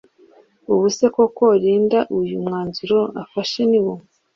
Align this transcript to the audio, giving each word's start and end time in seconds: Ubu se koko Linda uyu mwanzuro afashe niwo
Ubu 0.71 0.85
se 0.95 1.05
koko 1.15 1.45
Linda 1.61 1.99
uyu 2.19 2.35
mwanzuro 2.45 2.99
afashe 3.23 3.61
niwo 3.69 3.93